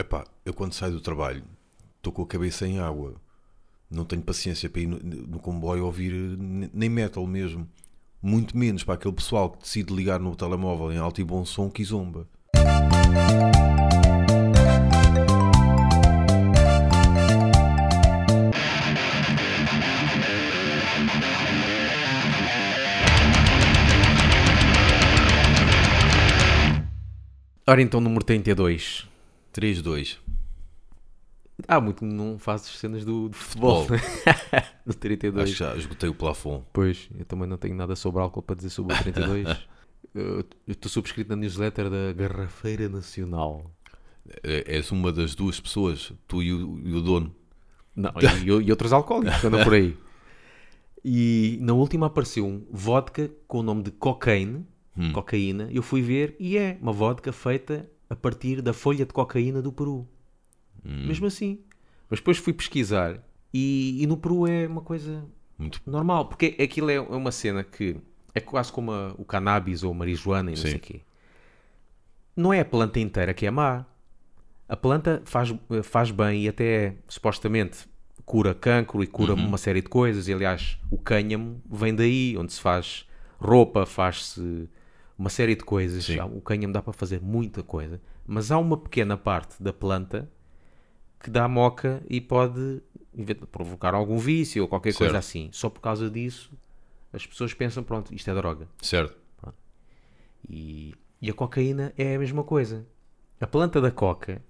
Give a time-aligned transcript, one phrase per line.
[0.00, 1.42] Epá, eu quando saio do trabalho
[1.96, 3.16] estou com a cabeça em água.
[3.90, 6.12] Não tenho paciência para ir no, no comboio ouvir
[6.72, 7.68] nem metal mesmo.
[8.22, 11.68] Muito menos para aquele pessoal que decide ligar no telemóvel em alto e bom som
[11.68, 12.28] que zomba.
[27.66, 29.08] Ora então, número 32.
[29.58, 30.18] 3-2.
[31.66, 33.84] Ah, muito não fazes cenas do, do futebol.
[33.86, 34.62] Futebol.
[34.86, 35.42] no 32.
[35.42, 36.64] Acho que já esgotei o plafond.
[36.72, 39.48] Pois, eu também não tenho nada sobre álcool para dizer sobre o 32.
[40.14, 43.68] eu estou subscrito na newsletter da Garrafeira Nacional.
[44.44, 47.34] É- És uma das duas pessoas, tu e o, e o dono.
[47.96, 48.12] Não,
[48.44, 49.96] e, e outros alcoólicos que andam por aí.
[51.04, 54.66] E na última apareceu um vodka com o nome de cocaine,
[55.14, 55.68] cocaína.
[55.70, 59.72] Eu fui ver e é uma vodka feita a partir da folha de cocaína do
[59.72, 60.06] Peru.
[60.84, 61.60] Mesmo assim.
[62.08, 65.24] Mas depois fui pesquisar e, e no Peru é uma coisa
[65.58, 67.96] Muito normal, porque aquilo é uma cena que
[68.34, 70.68] é quase como a- o cannabis ou a marijuana e não Sim.
[70.68, 71.00] sei o quê.
[72.36, 73.84] Não é a planta inteira que é má.
[74.68, 77.86] A planta faz, faz bem e até supostamente
[78.24, 79.46] cura cancro e cura Uhum.
[79.46, 80.28] uma série de coisas.
[80.28, 83.06] E aliás, o cânhamo vem daí, onde se faz
[83.40, 84.68] roupa, faz-se
[85.18, 86.04] uma série de coisas.
[86.04, 86.20] Sim.
[86.20, 90.30] O cânhamo dá para fazer muita coisa, mas há uma pequena parte da planta
[91.20, 92.80] que dá moca e pode
[93.50, 95.16] provocar algum vício ou qualquer coisa Certo.
[95.24, 95.48] assim.
[95.52, 96.52] Só por causa disso,
[97.12, 98.68] as pessoas pensam, pronto, isto é droga.
[98.80, 99.16] certo.
[100.48, 102.86] E, e a cocaína é a mesma coisa.
[103.40, 104.40] A planta da coca,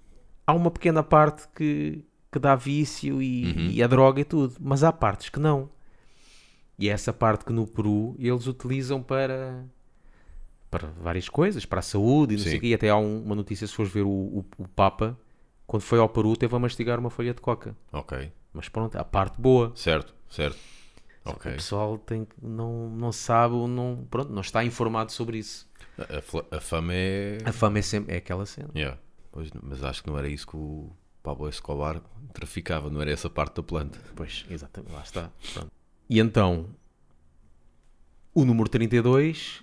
[0.46, 4.84] há uma pequena parte que, que dá vício e, e é droga e tudo, mas
[4.84, 5.70] há partes que não.
[6.78, 9.64] E é essa parte que no Peru eles utilizam para,
[10.70, 12.58] para várias coisas, para a saúde e não sei Sim.
[12.58, 12.66] o quê.
[12.68, 15.18] E até há um- uma notícia, se fores ver o, o, o Papa,
[15.66, 17.76] quando foi ao Peru, teve a mastigar uma folha de coca.
[17.92, 18.30] Ok.
[18.52, 19.72] Mas pronto, a parte boa.
[19.74, 20.58] Certo, certo.
[21.24, 21.52] O Ok.
[21.52, 25.68] pessoal tem, não, não sabe, não, pronto, não está informado sobre isso.
[25.98, 27.38] A, a fama é.
[27.44, 28.70] A fama é sempre é aquela cena.
[28.74, 28.98] Yeah.
[29.30, 30.90] Pois, mas acho que não era isso que o
[31.22, 32.00] Pablo Escobar
[32.32, 33.98] traficava, não era essa parte da planta.
[34.16, 35.30] Pois, exatamente, lá está.
[35.52, 35.70] Pronto.
[36.08, 36.66] E então,
[38.34, 39.62] o número 32,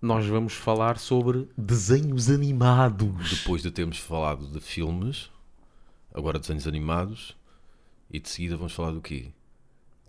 [0.00, 3.38] nós vamos falar sobre desenhos animados.
[3.40, 5.30] Depois de termos falado de filmes,
[6.14, 7.36] agora desenhos animados,
[8.10, 9.26] e de seguida vamos falar do quê?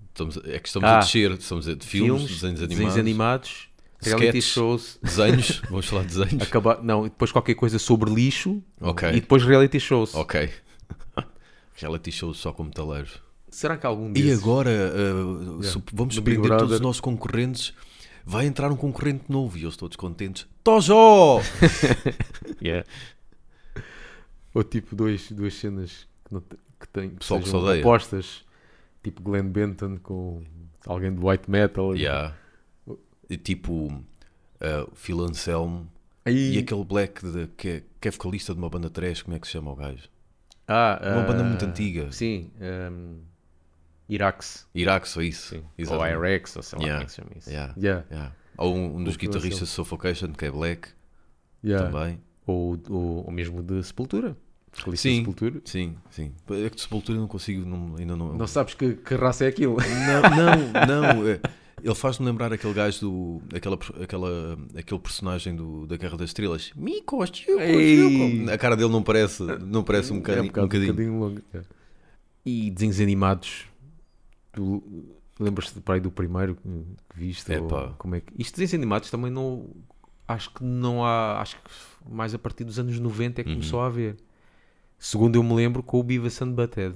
[0.10, 3.70] Estamos, é que estamos Ah, a descer, estamos a de filmes, desenhos animados, animados,
[4.02, 5.00] reality sketches, shows.
[5.02, 6.44] desenhos, vamos falar de desenhos.
[6.44, 9.10] Acabar, não, e depois qualquer coisa sobre lixo Ok.
[9.10, 10.14] e depois reality shows.
[10.16, 10.50] Ok.
[11.76, 13.20] Reality shows só com metaleiros.
[13.50, 14.40] Será que algum E desses...
[14.42, 17.74] agora uh, su- vamos surpreender todos os nossos concorrentes.
[18.26, 20.48] Vai entrar um concorrente novo e eles todos contentes.
[20.64, 21.42] Tojó!
[22.62, 22.86] Yeah.
[24.54, 27.66] Ou tipo dois, duas cenas que, não te- que têm que Pessoal que se sejam
[27.68, 27.82] odeia.
[27.82, 28.44] opostas,
[29.04, 30.44] tipo Glenn Benton com
[30.86, 31.96] alguém de white metal.
[31.96, 32.36] Yeah.
[33.30, 35.90] E tipo uh, Phil Anselmo
[36.26, 39.36] Aí- e aquele Black de- que, é, que é vocalista de uma banda trash, como
[39.36, 40.08] é que se chama o gajo?
[40.68, 42.12] Ah, Uma banda ah, muito antiga.
[42.12, 43.18] Sim, um,
[44.14, 44.68] Irax.
[44.76, 45.56] Iraque, só isso.
[45.56, 45.64] Sim.
[45.90, 46.06] Ou.
[46.06, 46.94] Irex, ou sei lá Yeah.
[47.00, 47.50] como é que se chama isso.
[47.50, 47.74] Yeah.
[47.78, 48.06] Yeah.
[48.12, 48.36] Yeah.
[48.58, 50.90] Ou um, um dos guitarristas de Suffocation, que é Black,
[51.64, 52.20] também.
[52.46, 54.36] Ou, ou, ou mesmo de Sepultura.
[54.74, 55.62] De Sim, Sepultura.
[55.66, 56.32] sim, sim.
[56.50, 58.34] É que de Sepultura não consigo, não- ainda não...
[58.38, 59.76] Não sabes que, que raça é aquilo.
[59.78, 61.28] Não, não, não.
[61.28, 61.40] é,
[61.84, 63.42] Ele faz-me lembrar aquele gajo do.
[63.56, 66.72] Aquela, aquela, aquele personagem do, da Guerra das Estrelas.
[66.76, 67.22] Mico.
[67.22, 70.48] A cara dele não parece, não parece um é um bocadinho.
[70.48, 70.92] bocado, um bocadinho.
[70.92, 71.42] um bocadinho longo.
[71.54, 71.70] yeah.
[72.46, 73.66] E desenhos animados.
[74.54, 74.84] Tu
[75.40, 76.70] lembras-te pai do primeiro que
[77.16, 77.52] viste?
[77.56, 78.34] ou como é que...
[78.38, 79.70] Isto desenhos animados também não.
[80.28, 81.42] Acho que não há.
[81.42, 81.70] Acho que
[82.14, 83.56] mais a partir dos anos 90 é que Uhum.
[83.58, 84.18] começou a haver.
[84.98, 86.96] Segundo eu me lembro, com o Beavis and Butthead.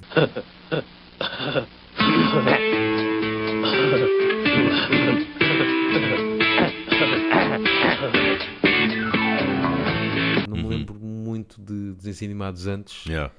[10.47, 13.31] Não me lembro muito de desenhos animados antes Yeah.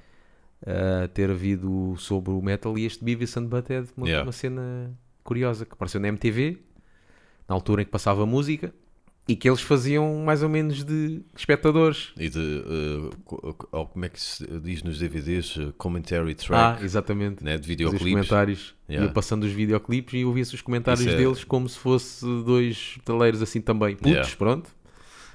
[0.65, 4.25] A ter havido sobre o metal e este Beavis and Butthead, uma, Yeah.
[4.25, 4.91] uma cena
[5.23, 6.57] curiosa que apareceu na MTV,
[7.47, 8.73] na altura em que passava música,
[9.29, 12.13] e que eles faziam mais ou menos de espectadores.
[12.17, 12.39] E de.
[12.39, 15.57] uh, co- co- como é que se diz nos DVDs?
[15.57, 16.83] Uh, Commentary Ah, track.
[16.85, 17.43] exatamente.
[17.43, 18.07] né, de videoclipes.
[18.09, 19.05] comentários, Yeah.
[19.07, 23.41] ia passando os videoclipes e ouvia-se os comentários é- deles como se fosse dois taleiros
[23.41, 24.35] assim também, putos, Yeah.
[24.37, 24.69] pronto.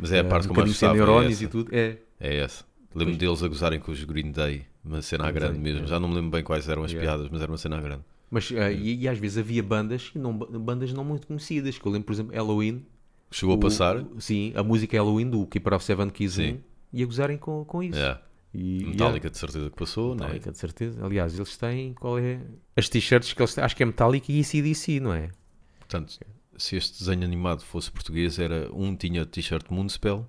[0.01, 0.95] Mas é a parte um que mais bocadinho sem gostava.
[0.97, 1.45] É neurónios essa.
[1.45, 1.69] e tudo.
[1.75, 2.65] É, É essa.
[2.95, 4.65] Lembro-me deles a gozarem com os Green Day.
[4.85, 5.79] Uma cena à Green grande Day, mesmo.
[5.81, 5.91] yeah.
[5.95, 7.11] Já não me lembro bem quais eram as Yeah.
[7.11, 8.03] piadas, mas era uma cena à grande.
[8.31, 11.87] mas ah, e, e às vezes havia bandas, e não, bandas não muito conhecidas, que
[11.87, 12.85] eu lembro, por exemplo, Halloween,
[13.31, 14.05] Chegou a O- passar.
[14.19, 16.53] Sim, a música Halloween do Keeper of Seven Keys Sim.
[16.53, 16.61] 1
[16.93, 17.97] e a gozarem com, com isso.
[17.99, 18.21] Yeah.
[18.55, 20.29] E, Metallica de certeza que passou, yeah, não é?
[20.35, 21.03] Metallica, de certeza.
[21.07, 22.41] Aliás, eles têm, qual é?
[22.77, 25.31] As t-shirts que eles têm, acho que é Metallica e ACDC, não é?
[25.79, 26.19] Portanto,
[26.59, 30.27] se este desenho animado fosse português, era um tinha t-shirt Moonspell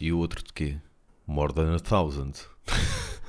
[0.00, 0.76] e o outro de quê?
[1.26, 2.32] More than a thousand.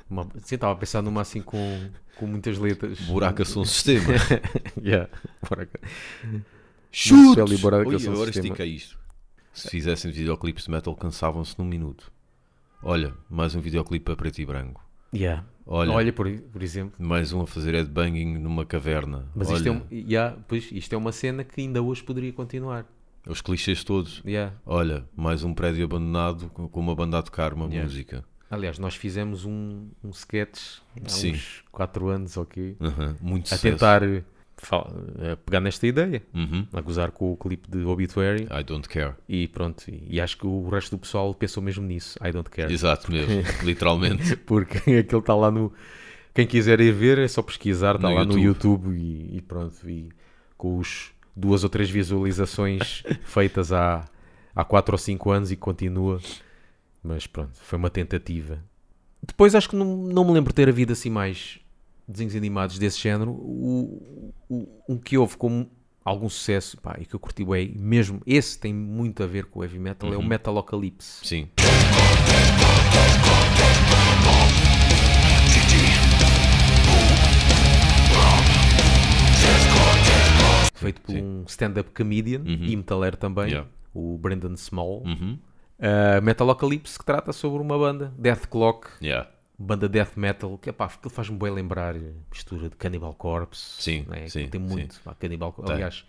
[0.09, 2.99] Uma, sim, estava a pensar numa assim com, com muitas letras.
[3.01, 4.13] Buraca são sistema.
[4.81, 5.09] yeah.
[5.47, 5.79] Buraca.
[6.91, 7.41] Chute!
[7.41, 8.25] Oi, agora sistema.
[8.25, 8.99] estica isto.
[9.53, 12.11] Se fizessem videoclipes de metal, cansavam-se num minuto.
[12.83, 14.85] Olha, mais um videoclipe a preto e branco.
[15.13, 15.45] Yeah.
[15.65, 16.93] Olha, Olha, por, por exemplo.
[16.99, 19.27] mais um a fazer headbanging numa caverna.
[19.33, 22.31] Mas Olha, isto, é, um, yeah, pois, isto é uma cena que ainda hoje poderia
[22.31, 22.85] continuar.
[23.27, 24.21] Os clichês todos.
[24.25, 24.53] Yeah.
[24.65, 27.83] Olha, mais um prédio abandonado com uma banda a tocar uma Yeah.
[27.83, 28.23] música.
[28.49, 31.33] Aliás, nós fizemos um, um sketch há Sim.
[31.33, 33.61] uns 4 anos quê, Uhum, Muito a sucesso.
[33.63, 34.23] tentar eh,
[35.19, 36.65] eh, pegar nesta ideia, Uhum.
[36.71, 39.15] a gozar com o clipe de Obituary I don't care.
[39.27, 39.83] e pronto.
[39.89, 42.17] E, acho que o resto do pessoal pensou mesmo nisso.
[42.25, 42.71] I don't care.
[42.71, 43.33] Exato mesmo,
[43.65, 44.35] literalmente.
[44.45, 45.73] Porque aquele está lá no.
[46.33, 48.91] Quem quiser ir ver é só pesquisar, está No lá no YouTube.
[48.91, 49.89] YouTube e, e pronto.
[49.89, 50.09] E
[50.57, 54.05] com os duas ou três visualizações feitas há,
[54.55, 56.21] há 4 ou 5 anos e continua.
[57.03, 58.63] Mas pronto, foi uma tentativa.
[59.21, 61.59] Depois acho que não, não me lembro de ter havido assim mais
[62.07, 63.31] desenhos animados desse género.
[63.31, 65.67] O, o, um que houve com
[66.03, 69.59] algum sucesso pá, e que eu curti bem, mesmo esse tem muito a ver com
[69.59, 71.25] o heavy metal, é o Metalocalypse.
[71.25, 71.49] Sim.
[80.75, 81.21] Feito por sim.
[81.21, 83.69] um stand-up comedian e metaleiro também, Yeah.
[83.93, 85.03] o Brendan Small.
[85.05, 85.37] Uhum.
[85.77, 89.29] Uh, Metalocalypse, que trata sobre uma banda, Death Clock, Yeah.
[89.59, 91.99] banda death metal, que epá, faz-me bem lembrar a
[92.31, 93.81] mistura de Cannibal Corpse.
[93.81, 94.27] Sim, né?
[94.27, 94.67] sim, Tem sim.
[94.67, 95.01] muito.
[95.03, 95.73] pá, Cannibal Tem.
[95.75, 96.05] Aliás,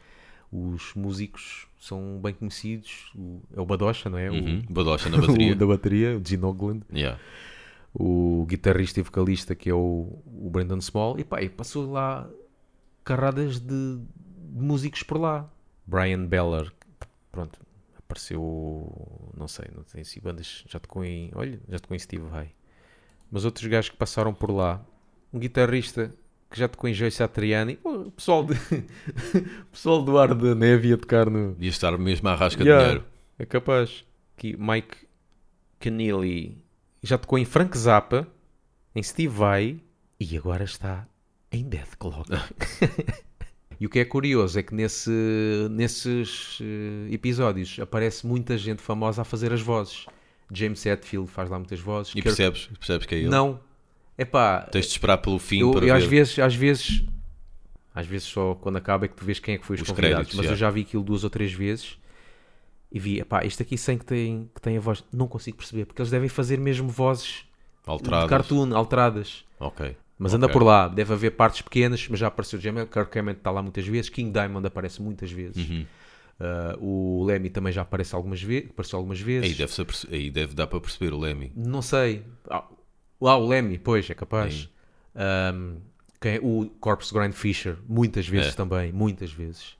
[0.52, 3.10] os músicos são bem conhecidos.
[3.16, 4.30] O- é o Badocha, não é?
[4.30, 4.62] Uhum.
[4.70, 5.52] Badocha na O, bateria.
[5.52, 6.82] o da bateria, o Gene Ogland.
[6.92, 7.18] Yeah.
[7.98, 11.18] O guitarrista e vocalista, que é o, o Brendan Small.
[11.18, 12.28] E pá, e passou lá
[13.04, 13.98] carradas de
[14.62, 15.50] músicos por lá.
[15.86, 16.72] Brian Beller,
[17.30, 17.60] pronto,
[17.98, 22.24] apareceu, não sei, não sei se bandas, já tocou em, olha, já tocou em Steve
[22.24, 22.50] Vai.
[23.30, 24.84] Mas outros gajos que passaram por lá,
[25.32, 26.10] um guitarrista
[26.50, 28.54] que já tocou em Joyce Satriani, o pessoal, de,
[29.70, 31.52] pessoal do Ar da Neve a tocar no...
[31.54, 33.12] Devia estar mesmo à rasca Yeah, de dinheiro.
[33.38, 34.04] É capaz.
[34.36, 35.06] Que Mike
[35.80, 36.64] Keneally
[37.02, 38.26] já tocou em Frank Zappa,
[38.94, 39.80] em Steve Vai
[40.18, 41.06] e agora está
[41.50, 42.30] em Death Clock.
[43.78, 45.10] e o que é curioso é que nesse,
[45.70, 50.06] nesses eh, episódios aparece muita gente famosa a fazer as vozes.
[50.52, 52.12] James Hetfield faz lá muitas vozes.
[52.14, 53.28] E percebes, percebes que é ele?
[53.28, 53.60] Não.
[54.16, 55.92] É pá, Tens de esperar pelo fim eu, para eu ver.
[55.92, 57.04] às vezes, às vezes,
[57.94, 59.88] às vezes só quando acaba é que tu vês quem é que foi os, Os
[59.88, 60.14] convidados.
[60.16, 60.52] créditos, mas já.
[60.52, 61.98] eu já vi aquilo duas ou três vezes
[62.90, 65.84] e vi, epá, este aqui sem que tem, que tem a voz, não consigo perceber,
[65.84, 67.44] porque eles devem fazer mesmo vozes
[67.84, 68.24] Alteradas.
[68.24, 69.44] de cartoon, alteradas.
[69.60, 69.94] Ok.
[70.18, 70.52] Mas anda Ok.
[70.54, 73.60] por lá, deve haver partes pequenas, mas já apareceu o Jamel, Kirk Hammett está lá
[73.62, 75.86] muitas vezes, King Diamond aparece muitas vezes, Uhum.
[76.38, 76.84] Uh,
[77.20, 79.50] o Lemmy também já aparece algumas vezes, apareceu algumas vezes.
[79.50, 81.50] Aí deve, aí deve dar para perceber o Lemmy.
[81.56, 82.24] Não sei.
[82.50, 82.62] Ah,
[83.22, 84.68] ah, o Lemmy, pois, é capaz.
[85.14, 85.78] Um,
[86.20, 86.40] quem é?
[86.42, 88.54] O Corpse Grind Fisher, muitas vezes É.
[88.54, 89.78] também, muitas vezes.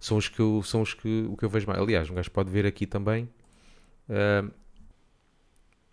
[0.00, 1.78] São os que eu, são os que, o que eu vejo mais.
[1.80, 3.28] Aliás, um gajo pode ver aqui também.
[4.08, 4.50] um,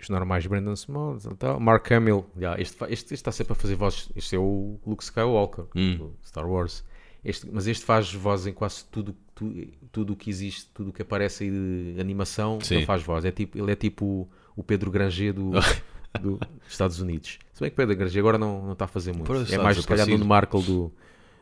[0.03, 1.59] os normais Brandon Smalls tal.
[1.59, 4.09] Mark Hamill, já, este, este, este está sempre a fazer vozes.
[4.15, 5.97] Este é o Luke Skywalker, Hum.
[5.97, 6.83] do Star Wars.
[7.23, 9.53] Este, mas este faz voz em quase tudo tu-
[9.91, 11.51] tudo o que existe, tudo o que aparece aí
[11.95, 12.75] de animação, Sim.
[12.75, 13.25] ele faz voz.
[13.25, 15.51] É tipo, ele é tipo o, Pedro Granger do,
[16.21, 17.37] do- dos Estados Unidos.
[17.53, 19.29] Se bem que Pedro Granger agora não, não está a fazer muito.
[19.33, 20.17] É mais se calhar desaparecido.
[20.17, 20.93] no Markle do,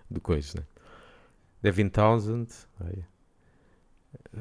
[0.10, 0.66] do coisa, né?
[1.62, 2.48] Devin Townsend.
[2.80, 3.04] Aí.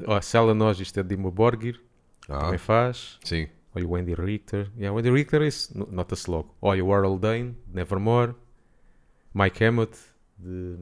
[0.05, 1.79] Ó, Sela Nós, isto é de Dimo Borgir,
[2.27, 3.17] Ah, também faz.
[3.23, 3.47] sim.
[3.75, 4.71] Olha o Wendy Richter.
[4.77, 6.55] Yeah, Wendy Richter, esse no- nota-se logo.
[6.61, 8.33] Olha o Warhol Dane, Nevermore.
[9.33, 9.95] Mike Hammett,
[10.37, 10.75] de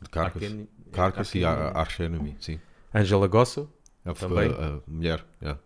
[0.00, 0.42] De Carcass.
[0.42, 2.60] Arcane- Carcass e Arcane- Ar- Arch Enemy, sim.
[2.94, 3.70] Angela Gosso.
[4.04, 4.50] A, Também.
[4.52, 5.24] a- a mulher.
[5.42, 5.60] yeah.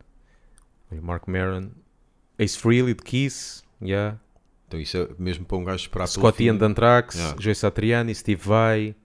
[0.91, 1.71] Olha o Mark Maron.
[2.39, 3.63] Ace Frehley, de Kiss.
[3.81, 4.19] Yeah.
[4.67, 6.43] Então isso é mesmo para um gajo esperar Scott.
[6.43, 7.15] Ian de Anthrax.
[7.15, 7.37] Yeah.
[7.41, 8.97] Joe Satriani, Steve Vai.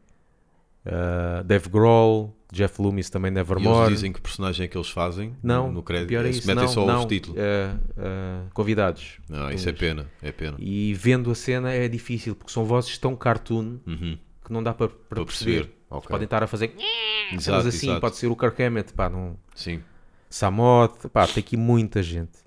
[0.88, 2.34] Uh, Dave Grohl.
[2.50, 3.94] Jeff Loomis também E eles Nevermore.
[3.94, 6.08] dizem que personagem é que eles fazem Não, no crédito.
[6.08, 6.48] pior é isso.
[6.48, 7.36] metem não, só não, o título.
[7.36, 9.18] uh, uh, convidados.
[9.28, 10.10] Não, isso é pena.
[10.22, 10.56] É pena.
[10.58, 14.18] E vendo a cena é difícil, porque são vozes tão cartoon Uhum.
[14.46, 15.56] que não dá para, para perceber.
[15.66, 15.78] perceber.
[15.90, 16.10] Ok.
[16.10, 16.74] Podem estar a fazer
[17.34, 18.00] Exato, cenas assim, exato.
[18.00, 19.38] pode ser o Kirk Hammett, pá, não...
[19.54, 19.82] Sim.
[20.30, 22.38] Samoth, pá, tem aqui muita gente.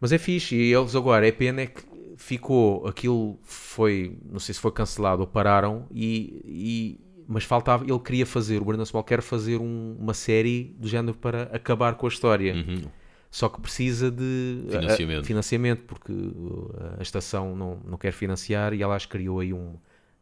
[0.00, 1.82] Mas é fixe, e eles agora, é pena é que
[2.16, 7.98] ficou, aquilo foi, não sei se foi cancelado ou pararam, e, e- mas faltava, ele
[7.98, 12.06] queria fazer, o Brandon Small quer fazer um- uma série do género para acabar com
[12.06, 12.54] a história.
[12.54, 12.82] Uhum.
[13.28, 15.26] só que precisa de a- a- Financiamento.
[15.26, 19.74] financiamento, porque uh, a estação não, não quer financiar e ela as criou aí um,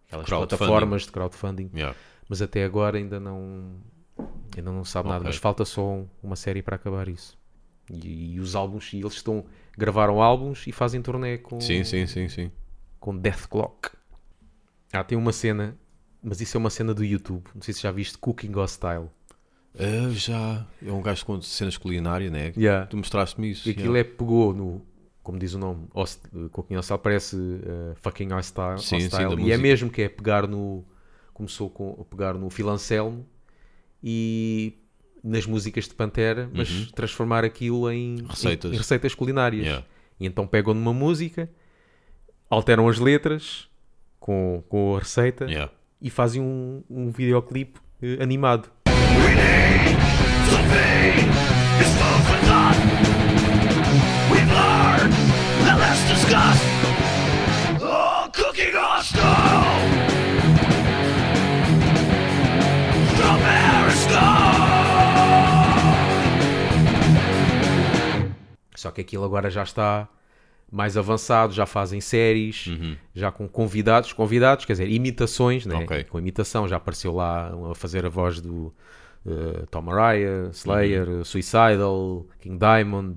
[0.06, 1.96] aquelas plataformas de crowdfunding, Yeah.
[2.28, 3.76] mas até agora ainda não
[4.56, 5.28] ainda não sabe nada, Ok.
[5.28, 7.38] mas falta só um- uma série para acabar isso.
[7.92, 9.44] E, e os álbuns, e eles estão
[9.76, 12.50] gravaram álbuns e fazem turnê com Sim, sim, sim, sim.
[12.98, 13.90] com Death Clock.
[14.92, 15.76] Ah, tem uma cena,
[16.24, 17.44] mas isso é uma cena do YouTube.
[17.54, 19.08] Não sei se já viste Cooking Hostile.
[19.78, 20.66] Ah, já.
[20.84, 22.52] É um gajo com cenas culinárias, né?
[22.56, 22.86] Yeah.
[22.86, 23.68] Tu mostraste-me isso.
[23.68, 24.82] E aquilo é pegou no,
[25.22, 26.20] como diz o nome, host,
[26.52, 29.24] Cooking Hostile parece uh, fucking hostile, Sim, sim, hostile.
[29.28, 29.58] da e é música.
[29.58, 30.84] mesmo que é pegar no
[31.32, 33.26] começou com a pegar no Phil Anselmo
[34.02, 34.78] e
[35.22, 38.26] nas músicas de Pantera, mas transformar aquilo em Uhum.
[38.28, 38.70] Receitas.
[38.70, 39.64] em, em receitas culinárias.
[39.66, 39.86] Yeah.
[40.20, 41.50] E então pegam numa música,
[42.48, 43.68] alteram as letras
[44.20, 45.72] com, com a receita Yeah.
[46.00, 48.70] E fazem um, um videoclipe eh, animado.
[68.84, 70.06] Só que aquilo agora já está
[70.74, 72.66] mais avançado, já fazem séries,
[73.14, 75.76] já com convidados, convidados, quer dizer, imitações, né?
[75.76, 76.02] Ok.
[76.04, 78.74] com imitação, já apareceu lá a fazer a voz do
[79.24, 83.16] eh, Tom Araya, Slayer, eh, Suicidal, King Diamond,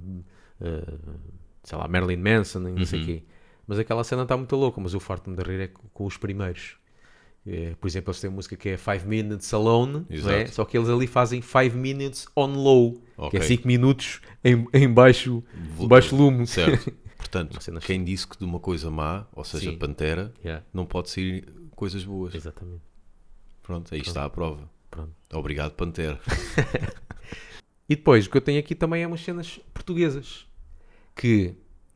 [0.62, 0.94] eh,
[1.64, 3.24] sei lá, Marilyn Manson, não sei o quê.
[3.66, 6.76] Mas aquela cena está muito louca, mas eu farto-me de rir é com, os primeiros.
[7.46, 10.46] Eh, por exemplo, eles têm uma música que é 5 Minutes Alone, é?
[10.46, 12.94] Só que eles ali fazem 5 Minutes on Low,
[13.32, 13.42] que é Ok.
[13.42, 15.44] 5 minutos em, em baixo,
[15.88, 16.46] baixo lume.
[16.46, 16.94] Certo.
[17.18, 19.78] Portanto, cena quem disse que de uma coisa má, ou seja, Sim.
[19.78, 21.46] Pantera, Yeah, não pode sair
[21.76, 22.34] coisas boas.
[22.36, 22.82] exatamente.
[23.64, 24.70] Pronto, aí está a prova.
[24.90, 25.14] Pronto.
[25.34, 26.20] Obrigado, Pantera.
[27.90, 30.46] E depois, o que eu tenho aqui também é umas cenas portuguesas.
[31.16, 31.56] Que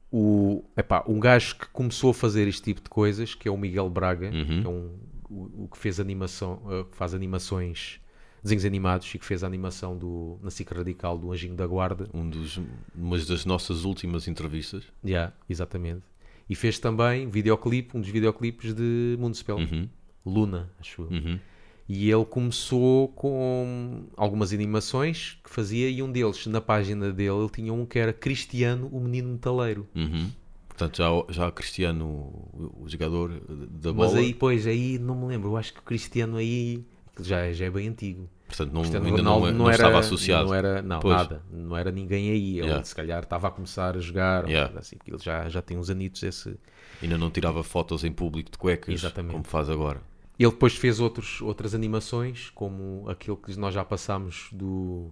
[0.10, 3.58] o, epá, um gajo que começou a fazer este tipo de coisas, que é o
[3.58, 4.62] Miguel Braga, Uhum.
[4.62, 4.98] que é um,
[5.30, 8.00] o, o que fez animação, que faz animações,
[8.44, 12.10] desenhos animados e que fez a animação do, na SIC Radical do Anjinho da Guarda.
[12.14, 12.60] Um dos,
[12.96, 14.84] uma das nossas últimas entrevistas.
[15.06, 16.04] Yeah, exatamente.
[16.50, 19.58] E fez também videoclipe, um dos videoclipes de Municipal.
[19.58, 19.88] Uhum.
[20.26, 21.08] Luna, acho eu.
[21.10, 21.40] Uhum.
[21.88, 27.50] E ele começou com algumas animações que fazia e um deles, na página dele, ele
[27.50, 29.88] tinha um que era Cristiano, o menino metaleiro.
[29.96, 30.30] Uhum.
[30.68, 33.30] Portanto, já, já Cristiano, o, o jogador
[33.70, 35.50] da bola, Mas aí, pois, aí não me lembro.
[35.50, 36.86] Eu acho que o Cristiano aí
[37.22, 38.30] aquilo já, é- já é bem antigo.
[38.48, 40.48] portanto, não, Cristiano ainda não, Ronaldo não, era, estava associado.
[40.50, 41.16] Não era, não, Pois.
[41.16, 41.42] nada.
[41.52, 42.58] Não era ninguém aí.
[42.58, 42.84] Ele Yeah.
[42.84, 44.48] se calhar estava a começar a jogar.
[44.48, 44.78] Yeah.
[44.78, 46.58] assim, ele já, já tem uns anitos esse.
[47.02, 49.32] Ainda não tirava fotos em público de cuecas, Exatamente.
[49.32, 50.02] como faz agora.
[50.38, 55.12] Ele depois fez outros, outras animações, como aquele que nós já passámos do,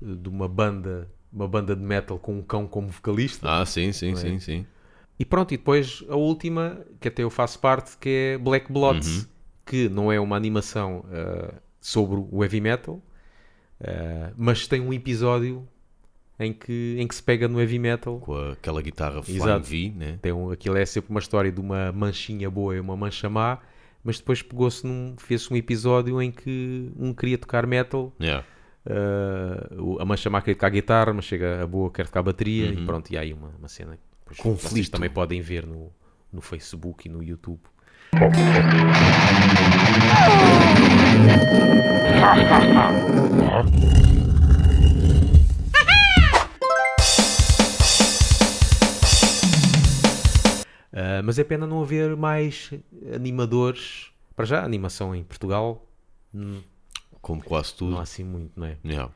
[0.00, 3.48] de uma banda, uma banda de metal com um cão como vocalista.
[3.60, 4.16] Ah, sim, sim, é?
[4.16, 4.66] sim, sim.
[5.18, 9.08] E pronto, e depois a última, que até eu faço parte, que é Black Blots,
[9.22, 9.24] Uhum.
[9.66, 13.02] Que não é uma animação ah, sobre o heavy metal,
[13.80, 15.66] ah, mas tem um episódio
[16.38, 18.18] em que, em que se pega no heavy metal.
[18.20, 19.60] Com a- aquela guitarra Flying.
[19.62, 20.18] V, né?
[20.22, 23.58] Tem um, aquilo é sempre uma história de uma manchinha boa e uma mancha má,
[24.04, 28.44] mas depois pegou-se num, fez-se um episódio em que um queria tocar metal, Yeah.
[28.86, 32.66] ah, o- a mancha má queria tocar guitarra, mas chega a boa quer tocar bateria,
[32.70, 34.52] e pronto, e há aí uma, uma cena que depois vocês Uhum.
[34.52, 34.90] Conflito.
[34.92, 35.90] também podem ver no,
[36.32, 37.60] no Facebook e no YouTube.
[50.92, 52.70] Ah, mas é pena não haver mais
[53.14, 54.10] animadores.
[54.34, 55.86] Para já, animação em Portugal
[56.34, 56.60] hum,
[57.20, 57.92] Como quase tudo.
[57.92, 58.76] não há assim muito, não é?
[58.84, 59.12] Yeah.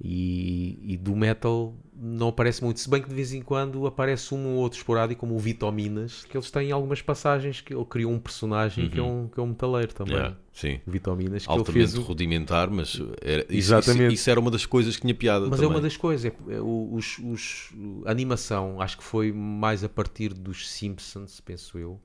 [0.00, 4.32] E, e do metal não aparece muito, se bem que de vez em quando aparece
[4.32, 8.12] um ou outro esporádico, como o Vitominas, que eles têm algumas passagens que ele criou
[8.12, 10.14] um personagem que, é um, que é um metaleiro também.
[10.14, 10.80] Yeah, Sim.
[10.86, 11.98] Vitominas, que ele Altamente fez.
[11.98, 14.04] o- rudimentar, mas era, isso, Exatamente.
[14.14, 15.64] Isso, isso era uma das coisas que tinha piada Mas também.
[15.64, 17.70] é uma das coisas, é, é os, os-
[18.06, 22.00] a animação, acho que foi mais a partir dos Simpsons, penso eu,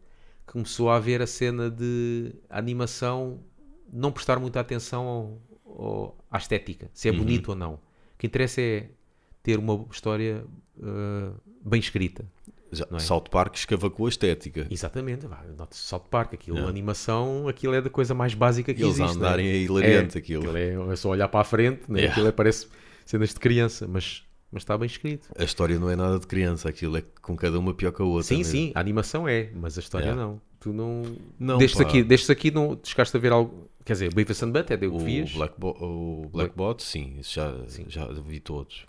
[0.47, 3.39] que começou a haver a cena de animação
[3.91, 5.41] não prestar muita atenção ao-
[5.77, 7.18] ao- à estética, se é Uhum.
[7.20, 7.74] bonito ou não.
[7.74, 7.80] O
[8.18, 8.89] que interessa é
[9.42, 10.44] ter uma história
[10.77, 12.25] uh, bem escrita.
[12.72, 13.00] Já, não é?
[13.01, 14.65] South Park escavacou a estética.
[14.72, 19.00] Exatamente, vá, South Park, aquilo, a animação, aquilo é da coisa mais básica que Eles
[19.00, 19.20] existe.
[19.20, 19.25] né?
[19.27, 20.58] andarem é hilariante É, aquilo.
[20.58, 22.00] é, é só olhar para a frente, né?
[22.00, 22.12] Yeah.
[22.13, 22.68] aquilo é, parece
[23.06, 25.27] cenas de criança, mas, mas está bem escrito.
[25.38, 28.05] A história não é nada de criança, aquilo é com cada uma pior que a
[28.05, 28.24] outra.
[28.27, 28.51] Sim, mesmo.
[28.51, 30.22] sim, a animação é, mas a história Yeah.
[30.24, 30.41] não.
[30.60, 31.01] Tu não.
[31.38, 31.88] Não, destes, pá.
[31.88, 33.67] aqui, destes aqui não chegaste a ver algo.
[33.83, 35.31] Quer dizer, Beavis and Butthead é o que vias.
[35.33, 37.53] Black, Bo- o Black Bot, sim, isso já,
[37.89, 38.86] já vi todos.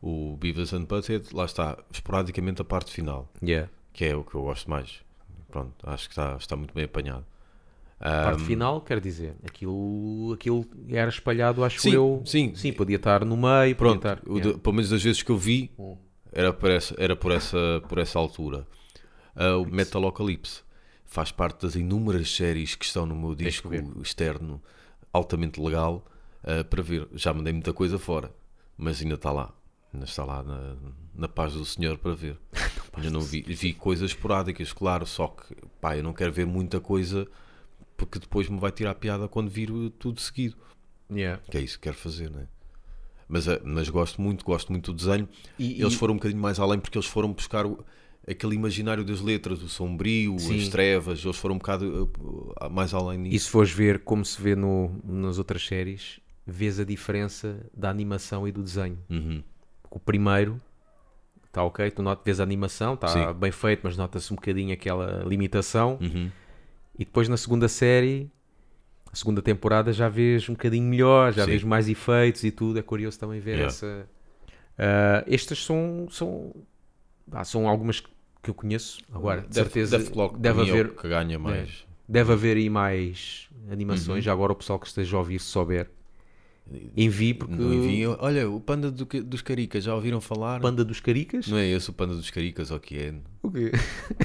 [0.00, 3.70] O Beavis and Butthead, lá está, esporadicamente a parte final, Yeah.
[3.92, 5.00] que é o que eu gosto mais.
[5.48, 7.24] Pronto, acho que está, está muito bem apanhado.
[8.02, 12.20] A parte final, quer dizer, aquilo, aquilo era espalhado, acho Sim, eu.
[12.26, 12.52] sim.
[12.52, 14.20] Sim, podia estar no meio, Pronto, estar.
[14.26, 15.70] o pelo menos das vezes que eu vi,
[16.32, 18.66] era por essa, era por essa, por essa altura.
[19.36, 20.62] Ah, o Metalocalypse
[21.06, 23.70] faz parte das inúmeras séries que estão no meu disco
[24.02, 24.60] externo,
[25.12, 26.04] altamente legal,
[26.42, 27.06] ah, para ver.
[27.14, 28.34] Já mandei muita coisa fora,
[28.76, 29.54] mas ainda está lá.
[29.94, 30.74] Ainda está lá na,
[31.14, 32.36] na paz do Senhor para ver.
[32.94, 36.80] ainda não vi, vi coisas esporádicas, claro, só que pá, eu não quero ver muita
[36.80, 37.28] coisa
[37.96, 40.56] porque depois me vai tirar a piada quando vir tudo seguido.
[41.10, 41.40] Yeah.
[41.50, 42.46] Que é isso que quero fazer, não é?
[43.28, 45.28] Mas, eh, mas gosto muito, gosto muito do desenho.
[45.58, 47.84] E- eles e- foram um bocadinho mais além porque eles foram buscar o-
[48.28, 50.58] aquele imaginário das letras, o sombrio, Sim.
[50.60, 52.10] as trevas, eles foram um bocado
[52.60, 53.46] eh, mais além E nisso.
[53.46, 58.46] se fores ver como se vê no, nas outras séries, vês a diferença da animação
[58.46, 58.98] e do desenho.
[59.08, 59.42] Uhum.
[59.90, 60.60] O primeiro
[61.46, 65.22] está ok, tu notas, vês a animação, está bem feito, mas nota-se um bocadinho aquela
[65.24, 65.98] limitação.
[66.00, 66.30] Uhum.
[66.98, 68.30] E depois na segunda série,
[69.12, 71.50] a segunda temporada, já vês um bocadinho melhor, já Sim.
[71.50, 72.78] vês mais efeitos e tudo.
[72.78, 73.66] É curioso também ver Yeah.
[73.68, 74.08] essa.
[74.78, 76.54] Ah, estas são, são,
[77.30, 79.00] ah, são algumas que eu conheço.
[79.12, 81.86] Agora, de Deve- certeza, deve deve haver, que ganha mais.
[82.08, 84.16] deve haver aí mais animações.
[84.16, 84.22] Uhum.
[84.22, 85.88] Já agora o pessoal que esteja a ouvir, se souber,
[86.96, 90.60] envie, porque Não Olha, o panda do dos caricas, já ouviram falar?
[90.60, 91.46] Panda dos Caricas.
[91.48, 93.14] Não é esse o panda dos caricas, ou o que é?
[93.42, 93.70] O quê?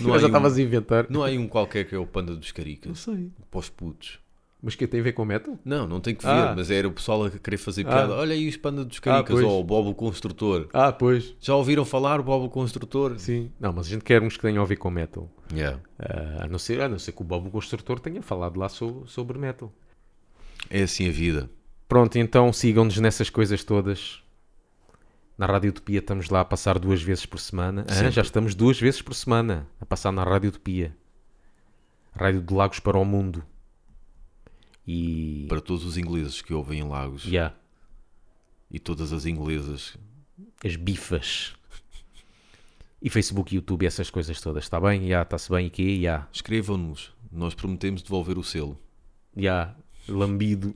[0.01, 1.07] Não já um- estavas a inventar.
[1.09, 2.99] Não há um qualquer que é o panda dos Não caricas?
[2.99, 3.31] sei.
[3.49, 4.19] Para os putos.
[4.59, 5.57] Mas que tem a ver com metal?
[5.63, 6.53] Não, não tem que ver, Ah.
[6.57, 7.89] mas era o pessoal a querer fazer Ah.
[7.91, 8.13] piada.
[8.15, 9.45] Olha aí os panda dos caricas, pois.
[9.45, 10.67] ou o Bob o Construtor.
[10.73, 11.35] Ah, pois.
[11.39, 13.19] Já ouviram falar o Bob o Construtor?
[13.19, 13.51] Sim.
[13.59, 15.29] Não, mas a gente quer uns que tenham a ver com metal.
[15.53, 15.79] Yeah.
[15.99, 18.67] Ah, a, não ser, a não ser que o Bob o Construtor tenha falado lá
[18.67, 19.71] so- sobre metal.
[20.71, 21.49] É assim a vida.
[21.87, 24.21] Pronto, então sigam-nos nessas coisas todas.
[25.37, 27.85] Na Rádio Utopia estamos lá a passar duas vezes por semana.
[27.87, 30.95] Ah, já estamos duas vezes por semana a passar na Rádio Utopia.
[32.13, 33.43] Rádio de Lagos para o Mundo.
[34.85, 35.45] E.
[35.47, 37.53] Para todos os ingleses que ouvem em Lagos Yeah,
[38.71, 39.95] e todas as inglesas.
[40.65, 41.53] as bifas.
[43.01, 45.07] E Facebook e YouTube, essas coisas todas, está bem?
[45.07, 46.01] Já, está-se bem aqui?
[46.01, 47.13] Já, Escrevam-nos.
[47.31, 48.79] Nós prometemos devolver o selo.
[49.35, 49.75] já,
[50.07, 50.73] lambido.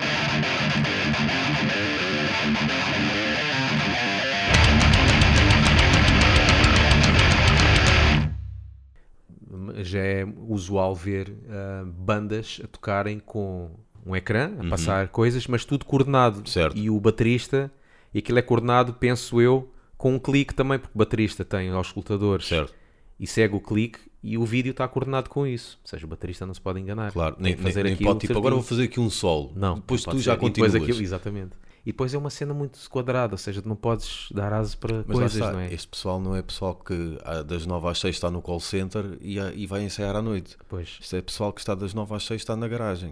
[9.84, 13.71] Já é usual ver ah, bandas a tocarem com
[14.06, 16.39] um ecrã, a passar coisas, mas tudo coordenado.
[16.39, 16.45] Uhum.
[16.45, 16.77] Certo.
[16.77, 17.71] E o baterista,
[18.13, 21.88] e aquilo é coordenado, penso eu, com um clique também, porque o baterista tem aos
[21.88, 22.73] escutadores Certo.
[23.19, 25.80] e segue o clique e o vídeo está coordenado com isso.
[25.84, 27.12] Ou seja, o baterista não se pode enganar.
[27.12, 27.36] Claro.
[27.39, 29.51] Nem, nem, fazer nem aquilo pode, tipo, agora vou fazer aqui um solo.
[29.56, 30.73] Não, Depois não tu já continuas.
[30.73, 31.51] depois aquilo, exatamente.
[31.83, 34.97] E depois é uma cena muito quadrada, ou seja, tu não podes dar aso para
[35.07, 35.73] Mas coisas, está, não é?
[35.73, 39.17] este pessoal não é pessoal que ah, das 9 às 6 está no call center
[39.19, 40.57] e, ah, e vai ensaiar à noite.
[40.69, 40.99] Pois.
[41.01, 43.09] Isto é pessoal que está das 9 às 6 está na garagem.